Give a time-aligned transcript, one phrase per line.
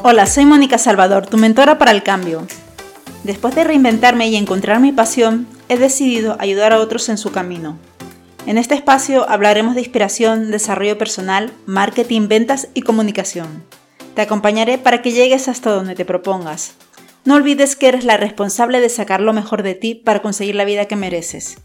[0.00, 2.46] Hola, soy Mónica Salvador, tu mentora para el cambio.
[3.24, 7.76] Después de reinventarme y encontrar mi pasión, he decidido ayudar a otros en su camino.
[8.46, 13.64] En este espacio hablaremos de inspiración, desarrollo personal, marketing, ventas y comunicación.
[14.14, 16.74] Te acompañaré para que llegues hasta donde te propongas.
[17.24, 20.64] No olvides que eres la responsable de sacar lo mejor de ti para conseguir la
[20.64, 21.58] vida que mereces.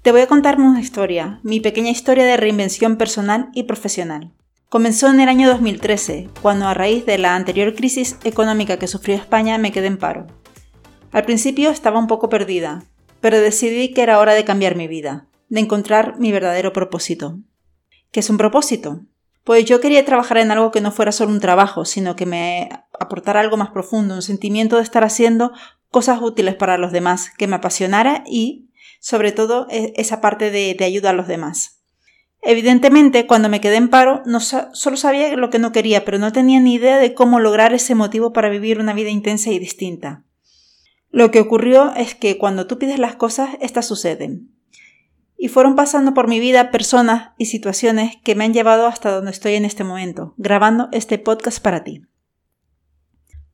[0.00, 4.32] Te voy a contar una historia, mi pequeña historia de reinvención personal y profesional.
[4.68, 9.14] Comenzó en el año 2013, cuando a raíz de la anterior crisis económica que sufrió
[9.14, 10.26] España me quedé en paro.
[11.12, 12.82] Al principio estaba un poco perdida,
[13.20, 17.38] pero decidí que era hora de cambiar mi vida, de encontrar mi verdadero propósito.
[18.10, 19.02] ¿Qué es un propósito?
[19.44, 22.68] Pues yo quería trabajar en algo que no fuera solo un trabajo, sino que me
[22.98, 25.52] aportara algo más profundo, un sentimiento de estar haciendo
[25.92, 30.74] cosas útiles para los demás, que me apasionara y, sobre todo, e-, esa parte de,
[30.76, 31.75] de ayuda a los demás.
[32.48, 36.30] Evidentemente, cuando me quedé en paro, no solo sabía lo que no quería, pero no
[36.30, 40.22] tenía ni idea de cómo lograr ese motivo para vivir una vida intensa y distinta.
[41.10, 44.52] Lo que ocurrió es que cuando tú pides las cosas, estas suceden.
[45.36, 49.32] Y fueron pasando por mi vida personas y situaciones que me han llevado hasta donde
[49.32, 52.02] estoy en este momento, grabando este podcast para ti.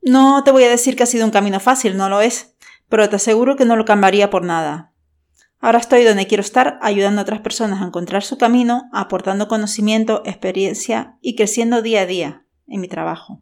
[0.03, 2.53] No te voy a decir que ha sido un camino fácil, no lo es,
[2.89, 4.92] pero te aseguro que no lo cambiaría por nada.
[5.63, 10.21] Ahora estoy donde quiero estar, ayudando a otras personas a encontrar su camino, aportando conocimiento,
[10.25, 13.41] experiencia y creciendo día a día en mi trabajo.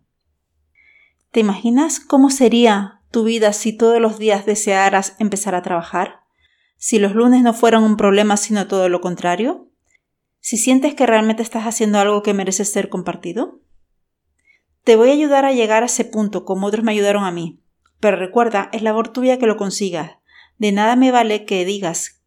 [1.31, 6.19] ¿Te imaginas cómo sería tu vida si todos los días desearas empezar a trabajar?
[6.77, 9.71] Si los lunes no fueran un problema sino todo lo contrario?
[10.39, 13.61] Si sientes que realmente estás haciendo algo que merece ser compartido?
[14.83, 17.63] Te voy a ayudar a llegar a ese punto como otros me ayudaron a mí.
[17.99, 20.20] Pero recuerda, es labor tuya que lo consigas.
[20.61, 22.21] De nada me vale que digas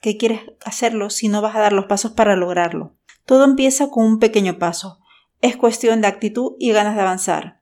[0.00, 2.96] que quieres hacerlo si no vas a dar los pasos para lograrlo.
[3.26, 5.00] Todo empieza con un pequeño paso.
[5.40, 7.60] Es cuestión de actitud y ganas de avanzar.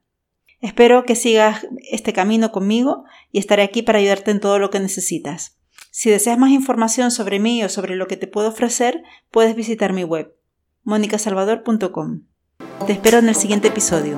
[0.61, 4.79] Espero que sigas este camino conmigo y estaré aquí para ayudarte en todo lo que
[4.79, 5.59] necesitas.
[5.91, 9.95] Si deseas más información sobre mí o sobre lo que te puedo ofrecer, puedes visitar
[9.95, 10.37] mi web,
[10.83, 12.27] monicasalvador.com.
[12.87, 14.17] Te espero en el siguiente episodio.